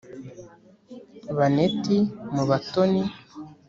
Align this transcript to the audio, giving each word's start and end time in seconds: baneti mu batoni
baneti 1.37 1.97
mu 2.33 2.43
batoni 2.49 3.03